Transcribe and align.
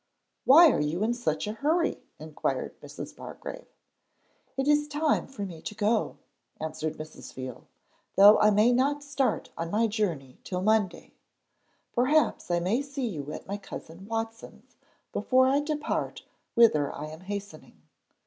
'Why 0.45 0.71
are 0.71 0.81
you 0.81 1.03
in 1.03 1.13
such 1.13 1.45
a 1.45 1.51
hurry?' 1.53 2.01
inquired 2.17 2.73
Mrs. 2.81 3.15
Bargrave. 3.15 3.67
'It 4.57 4.67
is 4.67 4.87
time 4.87 5.27
for 5.27 5.43
me 5.45 5.61
to 5.61 5.75
go,' 5.75 6.17
answered 6.59 6.95
Mrs. 6.97 7.31
Veal, 7.35 7.67
'though 8.15 8.39
I 8.39 8.49
may 8.49 8.71
not 8.71 9.03
start 9.03 9.51
on 9.55 9.69
my 9.69 9.85
journey 9.85 10.39
till 10.43 10.63
Monday. 10.63 11.13
Perhaps 11.93 12.49
I 12.49 12.59
may 12.59 12.81
see 12.81 13.05
you 13.05 13.31
at 13.31 13.45
my 13.45 13.57
cousin 13.57 14.07
Watson's 14.07 14.75
before 15.13 15.45
I 15.47 15.59
depart 15.59 16.23
whither 16.55 16.91
I 16.91 17.05
am 17.05 17.19
hastening.' 17.21 17.79